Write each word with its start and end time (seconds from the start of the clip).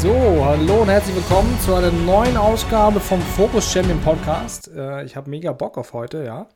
So, 0.00 0.14
hallo 0.44 0.82
und 0.82 0.90
herzlich 0.90 1.16
willkommen 1.16 1.58
zu 1.58 1.74
einer 1.74 1.90
neuen 1.90 2.36
Ausgabe 2.36 3.00
vom 3.00 3.20
Focus 3.20 3.72
Champion 3.72 4.00
Podcast. 4.00 4.70
Äh, 4.72 5.04
ich 5.04 5.16
habe 5.16 5.28
mega 5.28 5.50
Bock 5.50 5.76
auf 5.76 5.92
heute, 5.92 6.24
ja. 6.24 6.46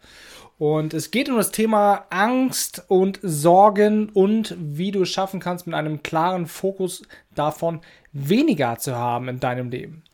Und 0.58 0.94
es 0.94 1.10
geht 1.10 1.28
um 1.28 1.38
das 1.38 1.50
Thema 1.50 2.06
Angst 2.10 2.84
und 2.86 3.18
Sorgen 3.20 4.10
und 4.10 4.54
wie 4.56 4.92
du 4.92 5.02
es 5.02 5.08
schaffen 5.08 5.40
kannst, 5.40 5.66
mit 5.66 5.74
einem 5.74 6.04
klaren 6.04 6.46
Fokus 6.46 7.02
davon 7.34 7.80
weniger 8.12 8.78
zu 8.78 8.94
haben 8.94 9.26
in 9.26 9.40
deinem 9.40 9.70
Leben. 9.70 10.04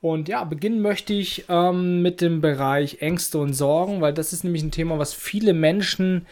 Und 0.00 0.28
ja, 0.28 0.44
beginnen 0.44 0.80
möchte 0.80 1.12
ich 1.14 1.46
ähm, 1.48 2.00
mit 2.00 2.20
dem 2.20 2.40
Bereich 2.40 3.02
Ängste 3.02 3.38
und 3.38 3.54
Sorgen, 3.54 4.00
weil 4.00 4.14
das 4.14 4.32
ist 4.32 4.44
nämlich 4.44 4.62
ein 4.62 4.70
Thema, 4.70 5.00
was 5.00 5.14
viele 5.14 5.52
Menschen 5.52 6.28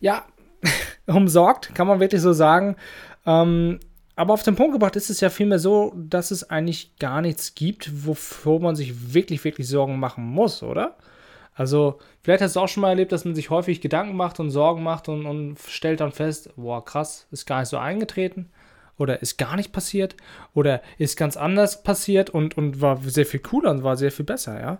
ja 0.00 0.24
umsorgt, 1.06 1.72
kann 1.76 1.86
man 1.86 2.00
wirklich 2.00 2.20
so 2.20 2.32
sagen. 2.32 2.74
Ähm, 3.26 3.78
aber 4.16 4.32
auf 4.32 4.42
den 4.42 4.56
Punkt 4.56 4.72
gebracht 4.72 4.96
ist 4.96 5.10
es 5.10 5.20
ja 5.20 5.30
vielmehr 5.30 5.58
so, 5.58 5.92
dass 5.96 6.30
es 6.30 6.48
eigentlich 6.48 6.96
gar 6.98 7.20
nichts 7.20 7.54
gibt, 7.54 8.06
wovor 8.06 8.60
man 8.60 8.76
sich 8.76 9.14
wirklich, 9.14 9.42
wirklich 9.44 9.68
Sorgen 9.68 9.98
machen 9.98 10.24
muss, 10.24 10.62
oder? 10.62 10.96
Also, 11.54 11.98
vielleicht 12.22 12.42
hast 12.42 12.56
du 12.56 12.60
auch 12.60 12.68
schon 12.68 12.80
mal 12.80 12.90
erlebt, 12.90 13.12
dass 13.12 13.24
man 13.24 13.34
sich 13.34 13.50
häufig 13.50 13.80
Gedanken 13.80 14.16
macht 14.16 14.40
und 14.40 14.50
Sorgen 14.50 14.82
macht 14.82 15.08
und, 15.08 15.26
und 15.26 15.58
stellt 15.68 16.00
dann 16.00 16.12
fest, 16.12 16.50
boah, 16.56 16.84
krass, 16.84 17.26
ist 17.30 17.46
gar 17.46 17.60
nicht 17.60 17.68
so 17.68 17.78
eingetreten 17.78 18.50
oder 18.98 19.22
ist 19.22 19.38
gar 19.38 19.56
nicht 19.56 19.72
passiert 19.72 20.16
oder 20.52 20.82
ist 20.98 21.16
ganz 21.16 21.36
anders 21.36 21.82
passiert 21.82 22.30
und, 22.30 22.56
und 22.56 22.80
war 22.80 23.00
sehr 23.02 23.26
viel 23.26 23.40
cooler 23.40 23.70
und 23.70 23.82
war 23.82 23.96
sehr 23.96 24.12
viel 24.12 24.24
besser, 24.24 24.60
ja. 24.60 24.78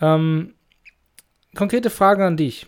Ähm, 0.00 0.54
konkrete 1.56 1.90
Frage 1.90 2.24
an 2.24 2.36
dich. 2.36 2.66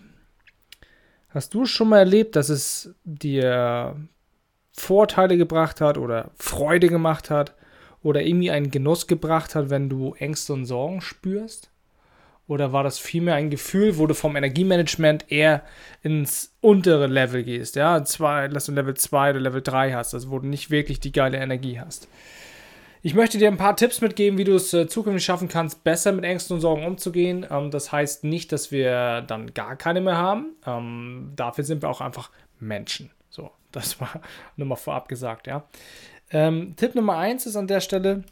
Hast 1.28 1.55
du 1.55 1.64
schon 1.64 1.89
mal 1.89 1.98
erlebt, 1.98 2.36
dass 2.36 2.48
es 2.48 2.95
dir 3.05 3.97
Vorteile 4.72 5.36
gebracht 5.36 5.80
hat 5.80 5.98
oder 5.98 6.30
Freude 6.36 6.88
gemacht 6.88 7.30
hat 7.30 7.54
oder 8.02 8.22
irgendwie 8.22 8.50
einen 8.50 8.70
Genuss 8.70 9.06
gebracht 9.06 9.54
hat, 9.54 9.70
wenn 9.70 9.88
du 9.88 10.14
Ängste 10.14 10.52
und 10.52 10.66
Sorgen 10.66 11.00
spürst? 11.00 11.70
Oder 12.48 12.72
war 12.72 12.82
das 12.82 12.98
vielmehr 12.98 13.36
ein 13.36 13.50
Gefühl, 13.50 13.98
wo 13.98 14.06
du 14.06 14.14
vom 14.14 14.36
Energiemanagement 14.36 15.30
eher 15.30 15.62
ins 16.02 16.52
untere 16.60 17.06
Level 17.06 17.44
gehst? 17.44 17.76
Ja, 17.76 18.04
zwei, 18.04 18.48
dass 18.48 18.66
du 18.66 18.72
Level 18.72 18.94
2 18.94 19.30
oder 19.30 19.40
Level 19.40 19.62
3 19.62 19.92
hast, 19.92 20.12
also 20.12 20.30
wo 20.30 20.38
du 20.38 20.46
nicht 20.46 20.70
wirklich 20.70 21.00
die 21.00 21.12
geile 21.12 21.38
Energie 21.38 21.78
hast. 21.78 22.08
Ich 23.04 23.14
möchte 23.14 23.38
dir 23.38 23.48
ein 23.48 23.56
paar 23.56 23.76
Tipps 23.76 24.00
mitgeben, 24.00 24.38
wie 24.38 24.44
du 24.44 24.54
es 24.54 24.72
äh, 24.74 24.86
zukünftig 24.86 25.24
schaffen 25.24 25.48
kannst, 25.48 25.82
besser 25.82 26.12
mit 26.12 26.24
Ängsten 26.24 26.54
und 26.54 26.60
Sorgen 26.60 26.84
umzugehen. 26.84 27.46
Ähm, 27.50 27.70
das 27.70 27.90
heißt 27.90 28.22
nicht, 28.22 28.52
dass 28.52 28.70
wir 28.70 29.22
dann 29.22 29.54
gar 29.54 29.74
keine 29.76 30.00
mehr 30.00 30.16
haben. 30.16 30.54
Ähm, 30.66 31.32
dafür 31.34 31.64
sind 31.64 31.82
wir 31.82 31.90
auch 31.90 32.00
einfach 32.00 32.30
Menschen. 32.60 33.10
Das 33.72 34.00
war 34.00 34.20
nur 34.56 34.68
mal 34.68 34.77
vorab 34.77 35.08
gesagt, 35.08 35.46
ja. 35.46 35.64
Ähm, 36.30 36.74
Tipp 36.77 36.94
Nummer 36.94 37.18
eins 37.18 37.46
ist 37.46 37.56
an 37.56 37.66
der 37.66 37.80
Stelle, 37.80 38.24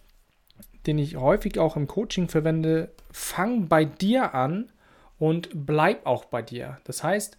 den 0.86 0.98
ich 0.98 1.16
häufig 1.16 1.58
auch 1.58 1.76
im 1.76 1.86
Coaching 1.86 2.28
verwende, 2.28 2.90
fang 3.10 3.68
bei 3.68 3.84
dir 3.84 4.34
an 4.34 4.70
und 5.18 5.50
bleib 5.52 6.06
auch 6.06 6.24
bei 6.24 6.40
dir. 6.40 6.78
Das 6.84 7.04
heißt, 7.04 7.36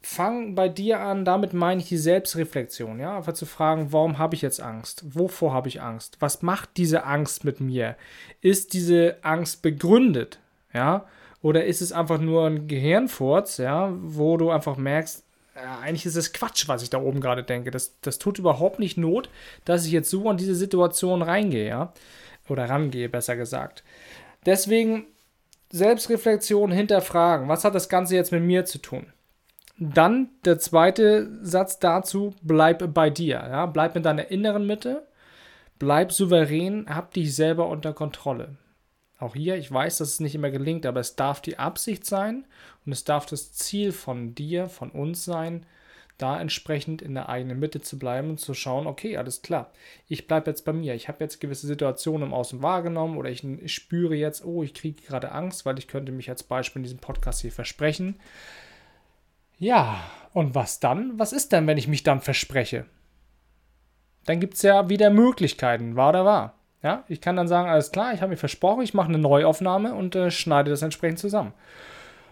fang 0.00 0.54
bei 0.54 0.68
dir 0.68 1.00
an, 1.00 1.24
damit 1.24 1.52
meine 1.52 1.80
ich 1.80 1.88
die 1.88 1.96
Selbstreflexion, 1.96 3.00
ja, 3.00 3.16
einfach 3.16 3.32
zu 3.32 3.46
fragen, 3.46 3.92
warum 3.92 4.18
habe 4.18 4.34
ich 4.34 4.42
jetzt 4.42 4.60
Angst? 4.60 5.02
Wovor 5.14 5.52
habe 5.52 5.68
ich 5.68 5.80
Angst? 5.80 6.18
Was 6.20 6.42
macht 6.42 6.76
diese 6.76 7.04
Angst 7.04 7.44
mit 7.44 7.60
mir? 7.60 7.96
Ist 8.40 8.74
diese 8.74 9.16
Angst 9.22 9.62
begründet, 9.62 10.38
ja? 10.72 11.06
Oder 11.40 11.66
ist 11.66 11.82
es 11.82 11.92
einfach 11.92 12.18
nur 12.18 12.46
ein 12.46 12.66
Gehirnfurz, 12.66 13.58
ja, 13.58 13.92
wo 14.00 14.36
du 14.36 14.50
einfach 14.50 14.76
merkst, 14.76 15.24
ja, 15.62 15.78
eigentlich 15.80 16.06
ist 16.06 16.16
es 16.16 16.32
Quatsch, 16.32 16.68
was 16.68 16.82
ich 16.82 16.90
da 16.90 16.98
oben 16.98 17.20
gerade 17.20 17.42
denke. 17.42 17.70
Das, 17.70 18.00
das 18.00 18.18
tut 18.18 18.38
überhaupt 18.38 18.78
nicht 18.78 18.96
Not, 18.98 19.28
dass 19.64 19.86
ich 19.86 19.92
jetzt 19.92 20.10
so 20.10 20.28
an 20.28 20.36
diese 20.36 20.54
Situation 20.54 21.22
reingehe, 21.22 21.68
ja. 21.68 21.92
Oder 22.48 22.68
rangehe, 22.68 23.08
besser 23.08 23.36
gesagt. 23.36 23.84
Deswegen 24.46 25.06
Selbstreflexion 25.70 26.70
hinterfragen. 26.70 27.48
Was 27.48 27.64
hat 27.64 27.74
das 27.74 27.88
Ganze 27.88 28.14
jetzt 28.14 28.32
mit 28.32 28.42
mir 28.42 28.64
zu 28.64 28.78
tun? 28.78 29.06
Dann 29.78 30.30
der 30.44 30.58
zweite 30.58 31.28
Satz 31.42 31.78
dazu, 31.78 32.34
bleib 32.42 32.94
bei 32.94 33.10
dir. 33.10 33.36
Ja? 33.36 33.66
Bleib 33.66 33.94
in 33.96 34.02
deiner 34.02 34.30
inneren 34.30 34.66
Mitte, 34.66 35.06
bleib 35.78 36.12
souverän, 36.12 36.86
hab 36.88 37.12
dich 37.12 37.34
selber 37.34 37.68
unter 37.68 37.92
Kontrolle. 37.92 38.56
Auch 39.18 39.34
hier, 39.34 39.56
ich 39.56 39.70
weiß, 39.70 39.98
dass 39.98 40.08
es 40.08 40.20
nicht 40.20 40.34
immer 40.34 40.50
gelingt, 40.50 40.86
aber 40.86 41.00
es 41.00 41.16
darf 41.16 41.40
die 41.40 41.58
Absicht 41.58 42.06
sein 42.06 42.44
und 42.86 42.92
es 42.92 43.04
darf 43.04 43.26
das 43.26 43.52
Ziel 43.52 43.92
von 43.92 44.34
dir, 44.34 44.68
von 44.68 44.90
uns 44.90 45.24
sein, 45.24 45.66
da 46.18 46.40
entsprechend 46.40 47.00
in 47.00 47.14
der 47.14 47.28
eigenen 47.28 47.58
Mitte 47.58 47.80
zu 47.80 47.98
bleiben 47.98 48.30
und 48.30 48.40
zu 48.40 48.52
schauen, 48.52 48.86
okay, 48.86 49.16
alles 49.16 49.40
klar, 49.42 49.72
ich 50.08 50.26
bleibe 50.26 50.50
jetzt 50.50 50.64
bei 50.64 50.72
mir. 50.72 50.94
Ich 50.94 51.08
habe 51.08 51.22
jetzt 51.22 51.40
gewisse 51.40 51.66
Situationen 51.68 52.28
im 52.28 52.34
Außen 52.34 52.60
wahrgenommen 52.60 53.16
oder 53.16 53.30
ich, 53.30 53.44
spüre 53.72 54.16
jetzt, 54.16 54.44
oh, 54.44 54.62
ich 54.62 54.74
kriege 54.74 55.02
gerade 55.02 55.32
Angst, 55.32 55.64
weil 55.64 55.78
ich 55.78 55.86
könnte 55.86 56.12
mich 56.12 56.28
als 56.28 56.42
Beispiel 56.42 56.80
in 56.80 56.84
diesem 56.84 56.98
Podcast 56.98 57.40
hier 57.40 57.52
versprechen. 57.52 58.16
Ja, 59.58 60.00
und 60.32 60.54
was 60.54 60.80
dann? 60.80 61.18
Was 61.18 61.32
ist 61.32 61.52
denn, 61.52 61.66
wenn 61.66 61.78
ich 61.78 61.88
mich 61.88 62.02
dann 62.02 62.20
verspreche? 62.20 62.84
Dann 64.24 64.40
gibt 64.40 64.54
es 64.54 64.62
ja 64.62 64.88
wieder 64.88 65.10
Möglichkeiten, 65.10 65.96
wahr 65.96 66.10
oder 66.10 66.24
wahr? 66.24 66.57
Ja, 66.82 67.04
ich 67.08 67.20
kann 67.20 67.36
dann 67.36 67.48
sagen, 67.48 67.68
alles 67.68 67.90
klar, 67.90 68.14
ich 68.14 68.20
habe 68.20 68.30
mir 68.30 68.36
versprochen, 68.36 68.82
ich 68.82 68.94
mache 68.94 69.08
eine 69.08 69.18
Neuaufnahme 69.18 69.94
und 69.94 70.14
äh, 70.14 70.30
schneide 70.30 70.70
das 70.70 70.82
entsprechend 70.82 71.18
zusammen. 71.18 71.52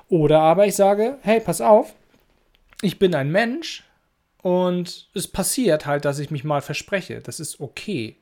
Oder 0.09 0.41
aber 0.41 0.67
ich 0.67 0.77
sage, 0.77 1.19
hey, 1.23 1.41
pass 1.41 1.61
auf, 1.61 1.95
ich 2.81 2.99
bin 2.99 3.15
ein 3.15 3.31
Mensch 3.33 3.85
und 4.43 5.09
es 5.15 5.27
passiert 5.27 5.87
halt, 5.87 6.05
dass 6.05 6.21
ich 6.21 6.31
mich 6.31 6.45
mal 6.45 6.61
verspreche. 6.61 7.21
Das 7.21 7.41
ist 7.41 7.59
okay. 7.59 8.19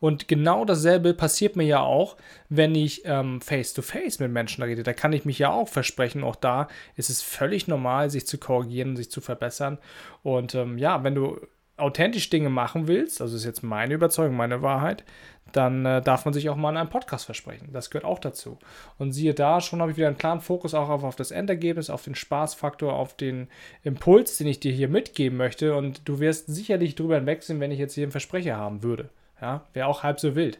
Und 0.00 0.28
genau 0.28 0.64
dasselbe 0.64 1.14
passiert 1.14 1.56
mir 1.56 1.66
ja 1.66 1.80
auch, 1.80 2.16
wenn 2.48 2.74
ich 2.74 3.02
ähm, 3.04 3.40
face-to-face 3.40 4.18
-face 4.18 4.22
mit 4.22 4.32
Menschen 4.32 4.62
rede. 4.62 4.82
Da 4.82 4.92
kann 4.92 5.12
ich 5.12 5.24
mich 5.24 5.38
ja 5.38 5.50
auch 5.50 5.68
versprechen. 5.68 6.24
Auch 6.24 6.36
da 6.36 6.68
ist 6.96 7.10
es 7.10 7.22
völlig 7.22 7.68
normal, 7.68 8.10
sich 8.10 8.26
zu 8.26 8.38
korrigieren, 8.38 8.96
sich 8.96 9.10
zu 9.10 9.20
verbessern. 9.20 9.78
Und 10.22 10.54
ähm, 10.54 10.78
ja, 10.78 11.02
wenn 11.02 11.14
du 11.14 11.40
authentisch 11.78 12.30
Dinge 12.30 12.50
machen 12.50 12.88
willst, 12.88 13.20
also 13.20 13.36
ist 13.36 13.44
jetzt 13.44 13.62
meine 13.62 13.94
Überzeugung, 13.94 14.36
meine 14.36 14.62
Wahrheit, 14.62 15.04
dann 15.52 15.86
äh, 15.86 16.02
darf 16.02 16.24
man 16.24 16.34
sich 16.34 16.48
auch 16.50 16.56
mal 16.56 16.70
in 16.70 16.76
einem 16.76 16.90
Podcast 16.90 17.24
versprechen. 17.24 17.70
Das 17.72 17.90
gehört 17.90 18.04
auch 18.04 18.18
dazu. 18.18 18.58
Und 18.98 19.12
siehe 19.12 19.34
da, 19.34 19.60
schon 19.60 19.80
habe 19.80 19.90
ich 19.90 19.96
wieder 19.96 20.08
einen 20.08 20.18
klaren 20.18 20.40
Fokus 20.40 20.74
auch 20.74 20.88
auf, 20.88 21.04
auf 21.04 21.16
das 21.16 21.30
Endergebnis, 21.30 21.90
auf 21.90 22.02
den 22.02 22.14
Spaßfaktor, 22.14 22.92
auf 22.92 23.16
den 23.16 23.48
Impuls, 23.82 24.36
den 24.36 24.46
ich 24.46 24.60
dir 24.60 24.72
hier 24.72 24.88
mitgeben 24.88 25.38
möchte. 25.38 25.74
Und 25.74 26.02
du 26.06 26.20
wirst 26.20 26.48
sicherlich 26.48 26.94
drüber 26.94 27.16
hinwegsehen, 27.16 27.60
wenn 27.60 27.70
ich 27.70 27.78
jetzt 27.78 27.94
hier 27.94 28.04
einen 28.04 28.12
Versprecher 28.12 28.56
haben 28.56 28.82
würde. 28.82 29.08
Ja, 29.40 29.62
wäre 29.72 29.86
auch 29.86 30.02
halb 30.02 30.20
so 30.20 30.34
wild. 30.34 30.58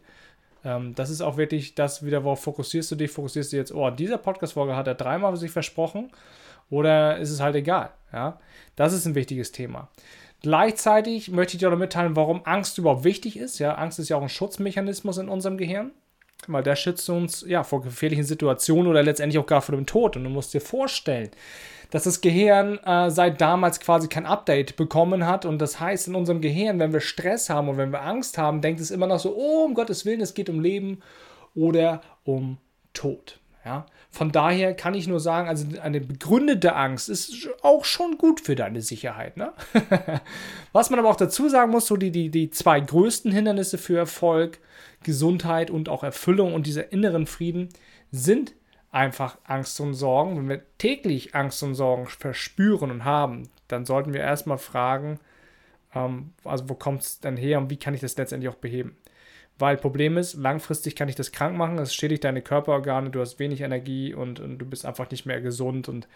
Ähm, 0.64 0.94
das 0.94 1.10
ist 1.10 1.20
auch 1.20 1.36
wirklich 1.36 1.74
das 1.74 2.04
wieder, 2.04 2.24
worauf 2.24 2.42
fokussierst 2.42 2.90
du 2.90 2.96
dich? 2.96 3.10
Fokussierst 3.10 3.52
du 3.52 3.56
jetzt, 3.56 3.74
oh, 3.74 3.90
dieser 3.90 4.18
Podcast-Folge 4.18 4.76
hat 4.76 4.86
er 4.86 4.94
dreimal 4.94 5.36
sich 5.36 5.50
versprochen 5.50 6.10
oder 6.70 7.18
ist 7.18 7.30
es 7.30 7.40
halt 7.40 7.56
egal? 7.56 7.90
Ja, 8.12 8.40
das 8.76 8.92
ist 8.92 9.06
ein 9.06 9.14
wichtiges 9.14 9.52
Thema. 9.52 9.88
Gleichzeitig 10.42 11.30
möchte 11.30 11.54
ich 11.54 11.58
dir 11.58 11.72
auch 11.72 11.76
mitteilen, 11.76 12.14
warum 12.14 12.42
Angst 12.44 12.78
überhaupt 12.78 13.04
wichtig 13.04 13.36
ist. 13.36 13.58
Ja, 13.58 13.74
Angst 13.74 13.98
ist 13.98 14.08
ja 14.08 14.16
auch 14.16 14.22
ein 14.22 14.28
Schutzmechanismus 14.28 15.18
in 15.18 15.28
unserem 15.28 15.58
Gehirn, 15.58 15.90
weil 16.46 16.62
der 16.62 16.76
schützt 16.76 17.08
uns 17.10 17.44
ja 17.46 17.64
vor 17.64 17.82
gefährlichen 17.82 18.24
Situationen 18.24 18.88
oder 18.88 19.02
letztendlich 19.02 19.38
auch 19.42 19.46
gar 19.46 19.62
vor 19.62 19.74
dem 19.74 19.86
Tod. 19.86 20.16
Und 20.16 20.24
du 20.24 20.30
musst 20.30 20.54
dir 20.54 20.60
vorstellen, 20.60 21.30
dass 21.90 22.04
das 22.04 22.20
Gehirn 22.20 22.78
äh, 22.84 23.10
seit 23.10 23.40
damals 23.40 23.80
quasi 23.80 24.06
kein 24.06 24.26
Update 24.26 24.76
bekommen 24.76 25.26
hat. 25.26 25.44
Und 25.44 25.58
das 25.58 25.80
heißt, 25.80 26.06
in 26.06 26.14
unserem 26.14 26.40
Gehirn, 26.40 26.78
wenn 26.78 26.92
wir 26.92 27.00
Stress 27.00 27.50
haben 27.50 27.68
und 27.68 27.76
wenn 27.76 27.90
wir 27.90 28.02
Angst 28.02 28.38
haben, 28.38 28.60
denkt 28.60 28.80
es 28.80 28.92
immer 28.92 29.08
noch 29.08 29.18
so, 29.18 29.34
oh, 29.34 29.64
um 29.64 29.74
Gottes 29.74 30.04
Willen, 30.04 30.20
es 30.20 30.34
geht 30.34 30.50
um 30.50 30.60
Leben 30.60 31.00
oder 31.56 32.00
um 32.24 32.58
Tod. 32.92 33.40
Ja? 33.68 33.84
Von 34.10 34.32
daher 34.32 34.72
kann 34.74 34.94
ich 34.94 35.06
nur 35.06 35.20
sagen, 35.20 35.46
also 35.46 35.66
eine 35.82 36.00
begründete 36.00 36.74
Angst 36.74 37.10
ist 37.10 37.50
auch 37.60 37.84
schon 37.84 38.16
gut 38.16 38.40
für 38.40 38.54
deine 38.54 38.80
Sicherheit. 38.80 39.36
Ne? 39.36 39.52
Was 40.72 40.88
man 40.88 40.98
aber 40.98 41.10
auch 41.10 41.16
dazu 41.16 41.50
sagen 41.50 41.70
muss, 41.70 41.86
so 41.86 41.98
die, 41.98 42.10
die, 42.10 42.30
die 42.30 42.48
zwei 42.50 42.80
größten 42.80 43.30
Hindernisse 43.30 43.76
für 43.76 43.98
Erfolg, 43.98 44.58
Gesundheit 45.02 45.70
und 45.70 45.90
auch 45.90 46.02
Erfüllung 46.02 46.54
und 46.54 46.66
dieser 46.66 46.92
inneren 46.92 47.26
Frieden 47.26 47.68
sind 48.10 48.54
einfach 48.90 49.36
Angst 49.44 49.78
und 49.80 49.92
Sorgen. 49.92 50.38
Wenn 50.38 50.48
wir 50.48 50.62
täglich 50.78 51.34
Angst 51.34 51.62
und 51.62 51.74
Sorgen 51.74 52.06
verspüren 52.06 52.90
und 52.90 53.04
haben, 53.04 53.50
dann 53.68 53.84
sollten 53.84 54.14
wir 54.14 54.22
erstmal 54.22 54.56
fragen, 54.58 55.20
Ähm, 55.94 56.32
also 56.44 56.68
wo 56.70 56.74
kommt 56.74 57.02
es 57.02 57.20
denn 57.20 57.36
her 57.36 57.58
und 57.58 57.68
wie 57.70 57.78
kann 57.78 57.94
ich 57.94 58.00
das 58.00 58.16
letztendlich 58.16 58.50
auch 58.50 58.58
beheben? 58.58 58.96
Weil 59.58 59.76
Problem 59.76 60.16
ist, 60.16 60.34
langfristig 60.34 60.94
kann 60.94 61.08
ich 61.08 61.16
das 61.16 61.32
krank 61.32 61.56
machen, 61.56 61.78
es 61.78 61.94
schädigt 61.94 62.24
deine 62.24 62.42
Körperorgane, 62.42 63.10
du 63.10 63.20
hast 63.20 63.38
wenig 63.38 63.60
Energie 63.60 64.14
und, 64.14 64.38
und, 64.38 64.58
du 64.58 64.66
bist 64.66 64.86
einfach 64.86 65.10
nicht 65.10 65.26
mehr 65.26 65.40
gesund. 65.40 65.88
Und 65.88 66.06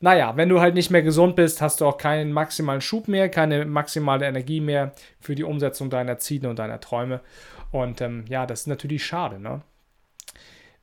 naja, 0.00 0.36
wenn 0.36 0.48
du 0.48 0.60
halt 0.60 0.74
nicht 0.74 0.90
mehr 0.90 1.02
gesund 1.02 1.34
bist, 1.34 1.60
hast 1.60 1.80
du 1.80 1.86
auch 1.86 1.98
keinen 1.98 2.32
maximalen 2.32 2.80
Schub 2.80 3.08
mehr, 3.08 3.28
keine 3.28 3.64
maximale 3.64 4.26
Energie 4.26 4.60
mehr 4.60 4.92
für 5.20 5.34
die 5.34 5.42
Umsetzung 5.42 5.90
deiner 5.90 6.18
Ziele 6.18 6.48
und 6.48 6.60
deiner 6.60 6.80
Träume. 6.80 7.20
Und 7.72 8.00
ähm, 8.00 8.24
ja, 8.28 8.46
das 8.46 8.60
ist 8.60 8.66
natürlich 8.68 9.04
schade. 9.04 9.40
Ne? 9.40 9.62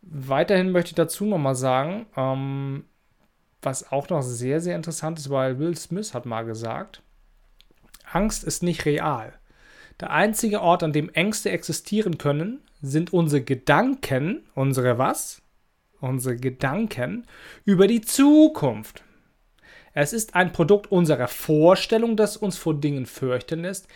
Weiterhin 0.01 0.71
möchte 0.71 0.89
ich 0.89 0.95
dazu 0.95 1.25
nochmal 1.25 1.56
sagen, 1.56 2.07
ähm, 2.18 2.83
was 3.62 3.92
auch 3.92 4.09
noch 4.09 4.21
sehr, 4.21 4.59
sehr 4.59 4.75
interessant 4.75 5.18
ist, 5.18 5.30
weil 5.30 5.59
Will 5.59 5.75
Smith 5.77 6.13
hat 6.13 6.25
mal 6.25 6.44
gesagt, 6.44 7.01
Angst 8.12 8.44
ist 8.44 8.63
nicht 8.63 8.86
real. 8.86 9.33
Der 10.00 10.12
einzige 10.12 10.62
Ort, 10.62 10.83
an 10.83 10.94
dem 10.94 11.09
Ängste 11.09 11.51
existieren 11.51 12.18
können, 12.18 12.62
sind 12.81 13.13
unsere 13.13 13.42
Gedanken, 13.42 14.44
unsere 14.53 14.97
was? 14.97 15.42
Unsere 16.01 16.36
Gedanken 16.36 17.25
über 17.63 17.88
die 17.88 18.01
Zukunft. 18.01 19.03
Es 19.94 20.12
ist 20.12 20.36
ein 20.36 20.51
Produkt 20.51 20.92
unserer 20.92 21.30
Vorstellung, 21.30 22.18
das 22.18 22.36
uns 22.36 22.57
vor 22.57 22.74
Dingen 22.74 23.06
fürchten 23.06 23.62
lässt, 23.62 23.88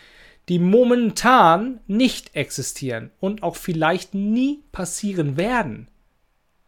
die 0.47 0.57
momentan 0.57 1.81
nicht 1.87 2.35
existieren 2.35 3.11
und 3.19 3.43
auch 3.43 3.57
vielleicht 3.57 4.15
nie 4.15 4.63
passieren 4.71 5.35
werden. 5.35 5.89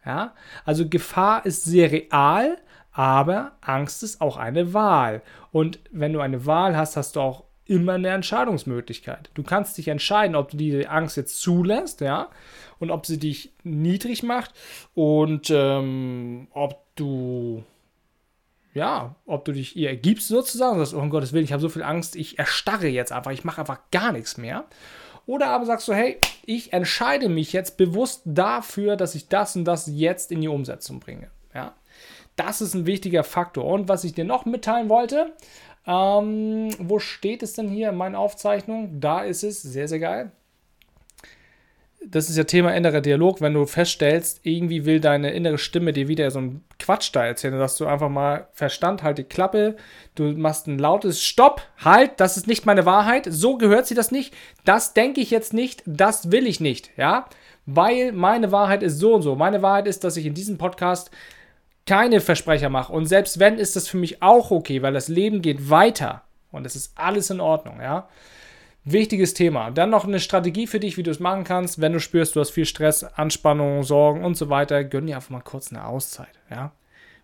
Ja? 0.05 0.35
Also 0.65 0.87
Gefahr 0.87 1.45
ist 1.45 1.63
sehr 1.63 1.91
real, 1.91 2.57
aber 2.91 3.53
Angst 3.61 4.03
ist 4.03 4.19
auch 4.19 4.35
eine 4.35 4.73
Wahl. 4.73 5.21
Und 5.51 5.79
wenn 5.91 6.11
du 6.11 6.19
eine 6.19 6.45
Wahl 6.45 6.75
hast, 6.75 6.97
hast 6.97 7.15
du 7.15 7.21
auch 7.21 7.45
immer 7.71 7.93
eine 7.93 8.09
Entscheidungsmöglichkeit. 8.09 9.29
Du 9.33 9.43
kannst 9.43 9.77
dich 9.77 9.87
entscheiden, 9.87 10.35
ob 10.35 10.51
du 10.51 10.57
diese 10.57 10.89
Angst 10.89 11.15
jetzt 11.15 11.39
zulässt, 11.39 12.01
ja, 12.01 12.29
und 12.79 12.91
ob 12.91 13.05
sie 13.05 13.17
dich 13.17 13.53
niedrig 13.63 14.23
macht 14.23 14.51
und 14.93 15.49
ähm, 15.49 16.47
ob 16.51 16.83
du 16.95 17.63
ja, 18.73 19.15
ob 19.25 19.45
du 19.45 19.53
dich 19.53 19.75
ihr 19.75 19.89
ergibst 19.89 20.27
sozusagen, 20.27 20.79
sagst, 20.79 20.93
oh 20.93 20.99
um 20.99 21.09
Gottes 21.09 21.33
Willen, 21.33 21.45
ich 21.45 21.53
habe 21.53 21.61
so 21.61 21.69
viel 21.69 21.83
Angst, 21.83 22.15
ich 22.15 22.39
erstarre 22.39 22.87
jetzt 22.87 23.11
einfach, 23.11 23.31
ich 23.31 23.43
mache 23.43 23.61
einfach 23.61 23.79
gar 23.91 24.11
nichts 24.11 24.37
mehr. 24.37 24.65
Oder 25.25 25.47
aber 25.47 25.65
sagst 25.65 25.87
du, 25.87 25.93
hey, 25.93 26.17
ich 26.45 26.73
entscheide 26.73 27.29
mich 27.29 27.53
jetzt 27.53 27.77
bewusst 27.77 28.21
dafür, 28.25 28.95
dass 28.95 29.15
ich 29.15 29.27
das 29.27 29.55
und 29.55 29.65
das 29.65 29.87
jetzt 29.87 30.31
in 30.31 30.41
die 30.41 30.47
Umsetzung 30.47 30.99
bringe. 30.99 31.29
Ja, 31.53 31.75
das 32.37 32.61
ist 32.61 32.73
ein 32.73 32.85
wichtiger 32.85 33.23
Faktor. 33.23 33.65
Und 33.65 33.87
was 33.87 34.03
ich 34.03 34.13
dir 34.13 34.25
noch 34.25 34.45
mitteilen 34.45 34.89
wollte, 34.89 35.33
ähm, 35.85 36.69
wo 36.79 36.99
steht 36.99 37.43
es 37.43 37.53
denn 37.53 37.69
hier 37.69 37.89
in 37.89 37.95
meinen 37.95 38.15
Aufzeichnungen? 38.15 38.99
Da 38.99 39.21
ist 39.21 39.43
es, 39.43 39.61
sehr, 39.61 39.87
sehr 39.87 39.99
geil. 39.99 40.31
Das 42.03 42.29
ist 42.29 42.37
ja 42.37 42.45
Thema 42.45 42.75
innerer 42.75 43.01
Dialog, 43.01 43.41
wenn 43.41 43.53
du 43.53 43.67
feststellst, 43.67 44.39
irgendwie 44.41 44.85
will 44.85 44.99
deine 44.99 45.31
innere 45.31 45.59
Stimme 45.59 45.93
dir 45.93 46.07
wieder 46.07 46.31
so 46.31 46.39
einen 46.39 46.63
Quatsch 46.79 47.11
da 47.13 47.23
erzählen, 47.23 47.59
dass 47.59 47.77
du 47.77 47.85
einfach 47.85 48.09
mal 48.09 48.47
Verstand, 48.53 49.03
halt 49.03 49.19
die 49.19 49.23
Klappe, 49.23 49.75
du 50.15 50.23
machst 50.31 50.65
ein 50.65 50.79
lautes 50.79 51.23
Stopp, 51.23 51.61
halt, 51.77 52.19
das 52.19 52.37
ist 52.37 52.47
nicht 52.47 52.65
meine 52.65 52.87
Wahrheit, 52.87 53.27
so 53.29 53.55
gehört 53.55 53.85
sie 53.85 53.93
das 53.93 54.09
nicht, 54.09 54.33
das 54.65 54.95
denke 54.95 55.21
ich 55.21 55.29
jetzt 55.29 55.53
nicht, 55.53 55.83
das 55.85 56.31
will 56.31 56.47
ich 56.47 56.59
nicht, 56.59 56.89
ja, 56.97 57.27
weil 57.67 58.11
meine 58.11 58.51
Wahrheit 58.51 58.81
ist 58.81 58.97
so 58.97 59.13
und 59.13 59.21
so. 59.21 59.35
Meine 59.35 59.61
Wahrheit 59.61 59.87
ist, 59.87 60.03
dass 60.03 60.17
ich 60.17 60.25
in 60.25 60.33
diesem 60.33 60.57
Podcast 60.57 61.11
keine 61.91 62.21
Versprecher 62.21 62.69
mache. 62.69 62.93
Und 62.93 63.05
selbst 63.05 63.37
wenn, 63.37 63.57
ist 63.57 63.75
das 63.75 63.89
für 63.89 63.97
mich 63.97 64.23
auch 64.23 64.49
okay, 64.49 64.81
weil 64.81 64.93
das 64.93 65.09
Leben 65.09 65.41
geht 65.41 65.69
weiter. 65.69 66.23
Und 66.49 66.65
es 66.65 66.77
ist 66.77 66.97
alles 66.97 67.29
in 67.29 67.41
Ordnung, 67.41 67.81
ja. 67.81 68.07
Wichtiges 68.85 69.33
Thema. 69.33 69.71
Dann 69.71 69.89
noch 69.89 70.05
eine 70.05 70.21
Strategie 70.21 70.67
für 70.67 70.79
dich, 70.79 70.95
wie 70.95 71.03
du 71.03 71.11
es 71.11 71.19
machen 71.19 71.43
kannst, 71.43 71.81
wenn 71.81 71.91
du 71.91 71.99
spürst, 71.99 72.33
du 72.33 72.39
hast 72.39 72.51
viel 72.51 72.63
Stress, 72.63 73.03
Anspannung, 73.03 73.83
Sorgen 73.83 74.23
und 74.23 74.35
so 74.35 74.47
weiter. 74.47 74.85
Gönn 74.85 75.05
dir 75.05 75.17
einfach 75.17 75.31
mal 75.31 75.41
kurz 75.41 75.69
eine 75.69 75.85
Auszeit, 75.85 76.39
ja. 76.49 76.71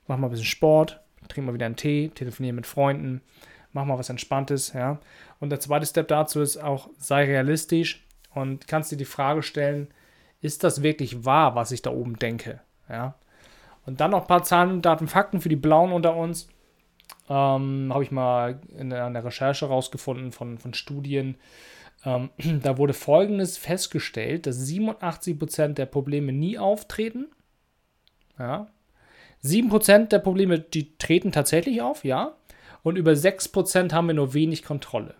Mach 0.05 0.17
mal 0.17 0.27
ein 0.27 0.31
bisschen 0.31 0.45
Sport, 0.45 0.99
trink 1.29 1.47
mal 1.47 1.53
wieder 1.53 1.65
einen 1.65 1.77
Tee, 1.77 2.11
telefonier 2.13 2.51
mit 2.51 2.67
Freunden, 2.67 3.21
mach 3.71 3.85
mal 3.85 3.97
was 3.97 4.09
Entspanntes, 4.09 4.73
ja. 4.73 4.99
Und 5.39 5.49
der 5.49 5.61
zweite 5.61 5.85
Step 5.85 6.09
dazu 6.09 6.41
ist 6.41 6.57
auch, 6.57 6.89
sei 6.97 7.23
realistisch 7.23 8.05
und 8.33 8.67
kannst 8.67 8.91
dir 8.91 8.97
die 8.97 9.05
Frage 9.05 9.43
stellen, 9.43 9.87
ist 10.41 10.65
das 10.65 10.83
wirklich 10.83 11.23
wahr, 11.23 11.55
was 11.55 11.71
ich 11.71 11.83
da 11.83 11.91
oben 11.91 12.19
denke, 12.19 12.59
ja. 12.89 13.15
Und 13.87 14.01
dann 14.01 14.11
noch 14.11 14.21
ein 14.21 14.27
paar 14.27 14.43
Zahlen, 14.43 14.81
Daten, 14.81 15.07
Fakten 15.07 15.39
für 15.39 15.49
die 15.49 15.55
Blauen 15.55 15.93
unter 15.93 16.15
uns. 16.15 16.49
Ähm, 17.29 17.89
Habe 17.91 18.03
ich 18.03 18.11
mal 18.11 18.59
in 18.77 18.91
einer 18.93 19.23
Recherche 19.23 19.65
rausgefunden 19.65 20.31
von, 20.33 20.57
von 20.57 20.73
Studien. 20.73 21.37
Ähm, 22.05 22.29
da 22.61 22.77
wurde 22.77 22.93
Folgendes 22.93 23.57
festgestellt, 23.57 24.45
dass 24.45 24.67
87% 24.67 25.73
der 25.73 25.85
Probleme 25.85 26.33
nie 26.33 26.59
auftreten. 26.59 27.27
Ja. 28.37 28.67
7% 29.43 30.09
der 30.09 30.19
Probleme, 30.19 30.59
die 30.59 30.97
treten 30.97 31.31
tatsächlich 31.31 31.81
auf, 31.81 32.03
ja. 32.03 32.35
Und 32.83 32.97
über 32.97 33.11
6% 33.13 33.93
haben 33.93 34.07
wir 34.07 34.13
nur 34.13 34.33
wenig 34.33 34.63
Kontrolle. 34.63 35.15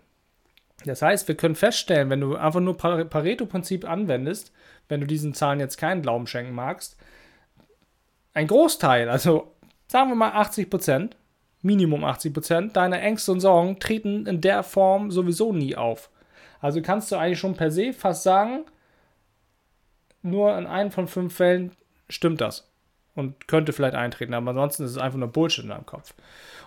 Das 0.84 1.00
heißt, 1.00 1.26
wir 1.26 1.36
können 1.36 1.54
feststellen, 1.54 2.10
wenn 2.10 2.20
du 2.20 2.36
einfach 2.36 2.60
nur 2.60 2.76
Pareto-Prinzip 2.76 3.88
anwendest, 3.88 4.52
wenn 4.88 5.00
du 5.00 5.06
diesen 5.06 5.32
Zahlen 5.32 5.58
jetzt 5.58 5.78
keinen 5.78 6.02
Glauben 6.02 6.26
schenken 6.26 6.54
magst, 6.54 6.98
ein 8.38 8.46
Großteil, 8.46 9.08
also 9.08 9.52
sagen 9.88 10.10
wir 10.10 10.14
mal 10.14 10.30
80 10.30 10.70
Prozent, 10.70 11.16
Minimum 11.60 12.04
80 12.04 12.32
Prozent 12.32 12.76
deiner 12.76 13.00
Ängste 13.00 13.32
und 13.32 13.40
Sorgen 13.40 13.80
treten 13.80 14.26
in 14.26 14.40
der 14.40 14.62
Form 14.62 15.10
sowieso 15.10 15.52
nie 15.52 15.74
auf. 15.74 16.08
Also 16.60 16.80
kannst 16.80 17.10
du 17.10 17.16
eigentlich 17.16 17.40
schon 17.40 17.56
per 17.56 17.72
se 17.72 17.92
fast 17.92 18.22
sagen, 18.22 18.64
nur 20.22 20.56
in 20.56 20.66
einem 20.66 20.92
von 20.92 21.08
fünf 21.08 21.34
Fällen 21.34 21.72
stimmt 22.08 22.40
das 22.40 22.70
und 23.16 23.48
könnte 23.48 23.72
vielleicht 23.72 23.96
eintreten, 23.96 24.34
aber 24.34 24.50
ansonsten 24.50 24.84
ist 24.84 24.92
es 24.92 24.98
einfach 24.98 25.18
nur 25.18 25.32
Bullshit 25.32 25.64
in 25.64 25.70
deinem 25.70 25.86
Kopf. 25.86 26.14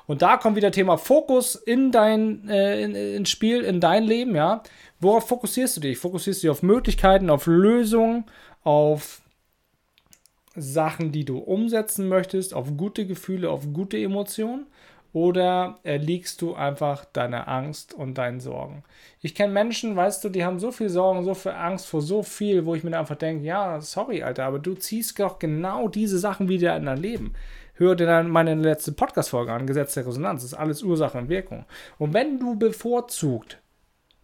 Und 0.08 0.22
da 0.22 0.36
kommt 0.36 0.58
wieder 0.58 0.74
Thema 0.74 0.98
Fokus 0.98 1.56
in 1.56 1.94
dein 1.94 2.50
äh, 2.50 2.82
in, 2.82 2.96
ins 2.96 3.30
Spiel, 3.30 3.62
in 3.62 3.80
dein 3.80 4.04
Leben, 4.04 4.36
ja. 4.36 4.62
Worauf 5.00 5.30
fokussierst 5.30 5.78
du 5.78 5.82
dich? 5.82 5.98
Fokussierst 6.00 6.44
du 6.44 6.48
dich 6.48 6.52
auf 6.52 6.64
Möglichkeiten, 6.64 7.30
auf 7.30 7.46
Lösungen, 7.46 8.26
auf 8.64 9.21
Sachen, 10.56 11.12
die 11.12 11.26
du 11.26 11.38
umsetzen 11.38 12.10
möchtest, 12.10 12.54
auf 12.54 12.76
gute 12.78 13.06
Gefühle, 13.06 13.50
auf 13.50 13.72
gute 13.74 13.98
Emotionen? 13.98 14.68
Oder 15.14 15.80
erliegst 15.84 16.42
du 16.42 16.54
einfach 16.56 17.04
deiner 17.04 17.50
Angst 17.50 17.94
und 17.94 18.18
deinen 18.18 18.40
Sorgen? 18.40 18.84
Ich 19.20 19.36
kenne 19.36 19.52
Menschen, 19.52 19.96
weißt 19.96 20.24
du, 20.24 20.30
die 20.30 20.46
haben 20.46 20.60
so 20.60 20.72
viel 20.72 20.88
Sorgen, 20.88 21.26
so 21.26 21.34
viel 21.34 21.52
Angst 21.52 21.88
vor 21.88 22.02
so 22.02 22.24
viel, 22.24 22.66
wo 22.66 22.76
ich 22.76 22.86
mir 22.86 22.98
einfach 22.98 23.18
denke, 23.18 23.46
ja, 23.46 23.82
sorry, 23.82 24.24
Alter, 24.24 24.46
aber 24.46 24.60
du 24.60 24.74
ziehst 24.74 25.20
doch 25.20 25.38
genau 25.38 25.90
diese 25.90 26.18
Sachen 26.18 26.48
wieder 26.48 26.78
in 26.78 26.86
dein 26.86 26.98
Leben. 26.98 27.34
Hör 27.74 27.96
dir 27.96 28.06
dann 28.06 28.30
meine 28.30 28.56
letzte 28.56 28.94
Podcast-Folge 28.94 29.52
an, 29.52 29.68
Gesetz 29.68 29.96
der 29.96 30.08
Resonanz. 30.08 30.44
Das 30.44 30.54
ist 30.54 30.58
alles 30.58 30.82
Ursache 30.82 31.18
und 31.18 31.30
Wirkung. 31.30 31.66
Und 31.98 32.14
wenn 32.14 32.40
du 32.40 32.56
bevorzugt 32.56 33.60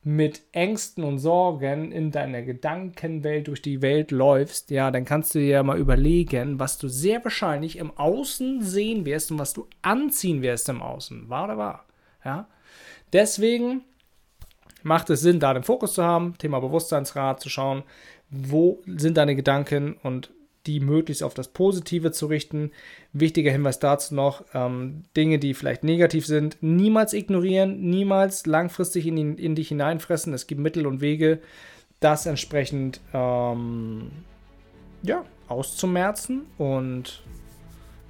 mit 0.07 0.43
Ängsten 0.53 1.03
und 1.03 1.19
Sorgen 1.19 1.91
in 1.91 2.11
deiner 2.11 2.41
Gedankenwelt 2.41 3.49
durch 3.49 3.61
die 3.61 3.81
Welt 3.81 4.11
läufst, 4.11 4.71
ja, 4.71 4.89
dann 4.89 5.03
kannst 5.03 5.35
du 5.35 5.39
dir 5.39 5.47
ja 5.47 5.63
mal 5.63 5.77
überlegen, 5.77 6.61
was 6.61 6.77
du 6.77 6.87
sehr 6.87 7.21
wahrscheinlich 7.25 7.77
im 7.77 7.91
Außen 7.91 8.61
sehen 8.61 9.05
wirst 9.05 9.33
und 9.33 9.39
was 9.39 9.51
du 9.51 9.67
anziehen 9.81 10.41
wirst 10.41 10.69
im 10.69 10.81
Außen. 10.81 11.27
Wahr 11.27 11.43
oder 11.43 11.57
wahr? 11.57 11.85
Ja. 12.23 12.47
Deswegen 13.11 13.81
macht 14.81 15.09
es 15.09 15.19
Sinn, 15.19 15.41
da 15.41 15.53
den 15.53 15.63
Fokus 15.63 15.95
zu 15.95 16.05
haben, 16.05 16.37
Thema 16.37 16.61
Bewusstseinsrat 16.61 17.41
zu 17.41 17.49
schauen, 17.49 17.83
wo 18.29 18.81
sind 18.85 19.17
deine 19.17 19.35
Gedanken 19.35 19.97
und 20.03 20.31
die 20.67 20.79
möglichst 20.79 21.23
auf 21.23 21.33
das 21.33 21.47
Positive 21.47 22.11
zu 22.11 22.27
richten. 22.27 22.71
Wichtiger 23.13 23.51
Hinweis 23.51 23.79
dazu 23.79 24.13
noch, 24.13 24.43
ähm, 24.53 25.03
Dinge, 25.15 25.39
die 25.39 25.53
vielleicht 25.53 25.83
negativ 25.83 26.25
sind, 26.25 26.57
niemals 26.61 27.13
ignorieren, 27.13 27.89
niemals 27.89 28.45
langfristig 28.45 29.07
in, 29.07 29.37
in 29.37 29.55
dich 29.55 29.69
hineinfressen. 29.69 30.33
Es 30.33 30.45
gibt 30.45 30.61
Mittel 30.61 30.85
und 30.85 31.01
Wege, 31.01 31.39
das 31.99 32.25
entsprechend 32.25 32.99
ähm, 33.13 34.11
ja, 35.03 35.23
auszumerzen. 35.47 36.41
Und 36.57 37.23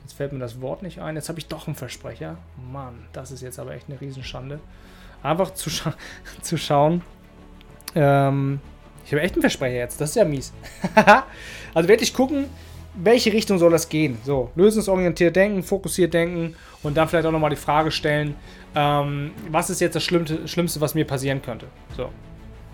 jetzt 0.01 0.13
fällt 0.13 0.33
mir 0.33 0.39
das 0.39 0.59
Wort 0.59 0.83
nicht 0.83 0.99
ein. 0.99 1.15
Jetzt 1.15 1.29
habe 1.29 1.39
ich 1.39 1.47
doch 1.47 1.67
einen 1.67 1.75
Versprecher. 1.75 2.37
Mann, 2.71 3.05
das 3.13 3.31
ist 3.31 3.41
jetzt 3.41 3.59
aber 3.59 3.73
echt 3.73 3.89
eine 3.89 4.01
Riesenschande. 4.01 4.59
Einfach 5.23 5.53
zu, 5.53 5.69
scha 5.69 5.93
zu 6.41 6.57
schauen. 6.57 7.01
Ähm, 7.95 8.59
ich 9.07 9.13
habe 9.13 9.21
echt 9.21 9.35
einen 9.35 9.41
Versprecher 9.41 9.77
jetzt. 9.77 10.01
Das 10.01 10.09
ist 10.09 10.15
ja 10.17 10.25
mies. 10.25 10.53
also 11.73 11.87
wirklich 11.87 12.13
gucken, 12.13 12.49
welche 12.93 13.31
Richtung 13.31 13.57
soll 13.57 13.71
das 13.71 13.87
gehen. 13.87 14.17
So, 14.25 14.51
lösungsorientiert 14.55 15.33
denken, 15.33 15.63
fokussiert 15.63 16.13
denken 16.13 16.55
und 16.83 16.97
dann 16.97 17.07
vielleicht 17.07 17.25
auch 17.25 17.31
nochmal 17.31 17.51
die 17.51 17.55
Frage 17.55 17.89
stellen, 17.89 18.35
ähm, 18.75 19.31
was 19.49 19.69
ist 19.69 19.79
jetzt 19.79 19.95
das 19.95 20.03
Schlimmste, 20.03 20.45
Schlimmste, 20.45 20.81
was 20.81 20.93
mir 20.93 21.05
passieren 21.05 21.41
könnte. 21.41 21.67
So. 21.95 22.09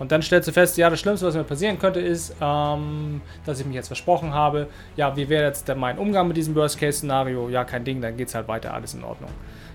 Und 0.00 0.10
dann 0.10 0.22
stellst 0.22 0.48
du 0.48 0.52
fest, 0.52 0.76
ja, 0.76 0.90
das 0.90 0.98
Schlimmste, 0.98 1.24
was 1.24 1.36
mir 1.36 1.44
passieren 1.44 1.78
könnte, 1.78 2.00
ist, 2.00 2.34
ähm, 2.40 3.20
dass 3.46 3.60
ich 3.60 3.66
mich 3.66 3.76
jetzt 3.76 3.86
versprochen 3.86 4.34
habe. 4.34 4.66
Ja, 4.96 5.16
wie 5.16 5.28
wäre 5.28 5.44
jetzt 5.44 5.72
mein 5.76 5.98
Umgang 5.98 6.26
mit 6.26 6.36
diesem 6.36 6.56
Worst-Case-Szenario? 6.56 7.48
Ja, 7.48 7.62
kein 7.62 7.84
Ding, 7.84 8.00
dann 8.00 8.16
geht 8.16 8.26
es 8.26 8.34
halt 8.34 8.48
weiter, 8.48 8.74
alles 8.74 8.94
in 8.94 9.04
Ordnung. 9.04 9.30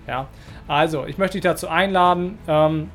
Ja, 0.08 0.28
also, 0.68 1.06
ich 1.06 1.18
möchte 1.18 1.38
dich 1.38 1.44
dazu 1.44 1.70
einladen, 1.70 2.38
ähm, 2.50 2.90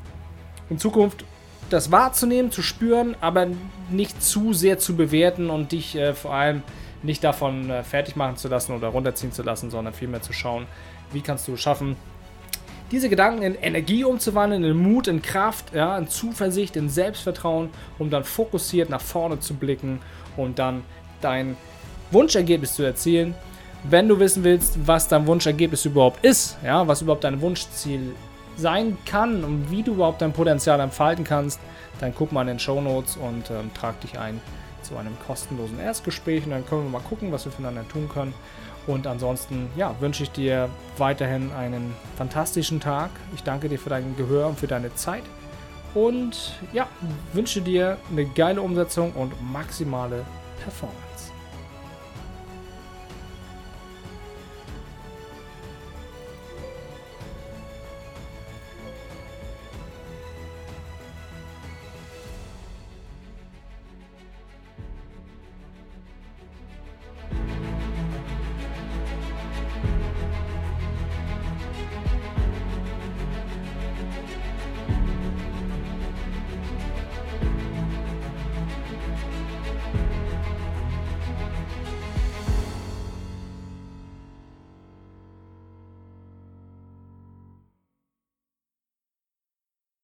in 0.68 0.78
Zukunft 0.78 1.24
das 1.70 1.90
wahrzunehmen, 1.90 2.50
zu 2.50 2.62
spüren, 2.62 3.16
aber 3.20 3.48
nicht 3.90 4.22
zu 4.22 4.52
sehr 4.52 4.78
zu 4.78 4.96
bewerten 4.96 5.50
und 5.50 5.72
dich 5.72 5.96
äh, 5.96 6.14
vor 6.14 6.34
allem 6.34 6.62
nicht 7.02 7.22
davon 7.22 7.70
äh, 7.70 7.82
fertig 7.82 8.16
machen 8.16 8.36
zu 8.36 8.48
lassen 8.48 8.72
oder 8.72 8.88
runterziehen 8.88 9.32
zu 9.32 9.42
lassen, 9.42 9.70
sondern 9.70 9.94
vielmehr 9.94 10.22
zu 10.22 10.32
schauen, 10.32 10.66
wie 11.12 11.20
kannst 11.20 11.48
du 11.48 11.54
es 11.54 11.60
schaffen, 11.60 11.96
diese 12.90 13.08
Gedanken 13.08 13.42
in 13.42 13.54
Energie 13.56 14.04
umzuwandeln, 14.04 14.62
in 14.62 14.76
Mut, 14.76 15.08
in 15.08 15.22
Kraft, 15.22 15.74
ja, 15.74 15.96
in 15.96 16.08
Zuversicht, 16.08 16.76
in 16.76 16.88
Selbstvertrauen, 16.88 17.70
um 17.98 18.10
dann 18.10 18.24
fokussiert 18.24 18.90
nach 18.90 19.00
vorne 19.00 19.40
zu 19.40 19.54
blicken 19.54 20.00
und 20.36 20.58
dann 20.58 20.84
dein 21.20 21.56
Wunschergebnis 22.10 22.74
zu 22.74 22.82
erzielen. 22.82 23.34
Wenn 23.84 24.08
du 24.08 24.18
wissen 24.18 24.44
willst, 24.44 24.86
was 24.86 25.08
dein 25.08 25.26
Wunschergebnis 25.26 25.84
überhaupt 25.84 26.24
ist, 26.24 26.56
ja, 26.64 26.86
was 26.86 27.02
überhaupt 27.02 27.24
dein 27.24 27.40
Wunschziel 27.40 28.14
sein 28.56 28.96
kann 29.06 29.44
und 29.44 29.70
wie 29.70 29.82
du 29.82 29.94
überhaupt 29.94 30.22
dein 30.22 30.32
Potenzial 30.32 30.80
entfalten 30.80 31.24
kannst, 31.24 31.60
dann 32.00 32.14
guck 32.14 32.32
mal 32.32 32.42
in 32.42 32.48
den 32.48 32.58
Show 32.58 32.80
Notes 32.80 33.16
und 33.16 33.50
ähm, 33.50 33.70
trag 33.74 34.00
dich 34.00 34.18
ein 34.18 34.40
zu 34.82 34.96
einem 34.96 35.16
kostenlosen 35.26 35.80
Erstgespräch 35.80 36.44
und 36.44 36.50
dann 36.50 36.66
können 36.66 36.84
wir 36.84 36.90
mal 36.90 37.00
gucken, 37.00 37.32
was 37.32 37.44
wir 37.44 37.52
füreinander 37.52 37.88
tun 37.88 38.08
können. 38.08 38.34
Und 38.86 39.06
ansonsten, 39.06 39.68
ja, 39.76 39.94
wünsche 40.00 40.24
ich 40.24 40.30
dir 40.30 40.68
weiterhin 40.98 41.52
einen 41.52 41.94
fantastischen 42.16 42.80
Tag. 42.80 43.10
Ich 43.34 43.42
danke 43.42 43.68
dir 43.68 43.78
für 43.78 43.88
dein 43.88 44.14
Gehör 44.16 44.48
und 44.48 44.58
für 44.58 44.66
deine 44.66 44.94
Zeit. 44.94 45.22
Und 45.94 46.52
ja, 46.72 46.86
wünsche 47.32 47.62
dir 47.62 47.96
eine 48.10 48.26
geile 48.26 48.60
Umsetzung 48.60 49.12
und 49.12 49.32
maximale 49.52 50.24
Performance. 50.62 51.33